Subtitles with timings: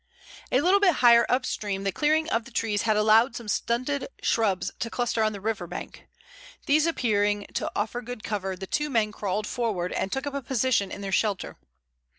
[0.51, 4.07] A little bit higher up stream the clearing of the trees had allowed some stunted
[4.23, 6.07] shrubs to cluster on the river bank.
[6.65, 10.41] These appearing to offer good cover, the two men crawled forward and took up a
[10.41, 11.55] position in their shelter.